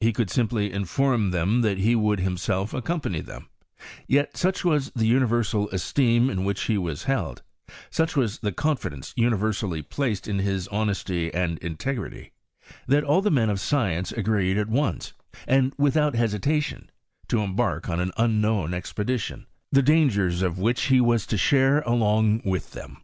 He 0.00 0.14
could 0.14 0.30
simply 0.30 0.72
inform 0.72 1.32
them 1.32 1.60
that 1.60 1.76
he 1.76 1.94
would 1.94 2.18
himself 2.20 2.72
accompany 2.72 3.20
them; 3.20 3.50
yet 4.08 4.34
such 4.34 4.64
waa 4.64 4.78
the 4.94 5.04
universal 5.06 5.68
esteem 5.68 6.30
in 6.30 6.44
which 6.46 6.62
he 6.62 6.78
was 6.78 7.02
held, 7.02 7.42
such 7.90 8.16
was 8.16 8.38
the 8.38 8.52
confidence 8.52 9.12
universally 9.18 9.82
placed 9.82 10.26
in 10.26 10.38
his 10.38 10.66
honesty 10.68 11.30
and 11.34 11.58
integrity, 11.58 12.32
that 12.86 13.04
all 13.04 13.20
the 13.20 13.30
men 13.30 13.50
of 13.50 13.60
science 13.60 14.12
agreed 14.12 14.56
at 14.56 14.70
once, 14.70 15.12
and 15.46 15.74
without 15.76 16.14
hesitation, 16.14 16.88
to 17.28 17.40
embark 17.42 17.90
on 17.90 18.00
an 18.00 18.12
unknown 18.16 18.72
expedition, 18.72 19.44
the 19.70 19.82
dangers 19.82 20.40
of 20.40 20.58
which 20.58 20.84
he 20.84 21.02
waa 21.02 21.18
to 21.18 21.36
share 21.36 21.80
along 21.82 22.40
with 22.46 22.70
them. 22.70 22.96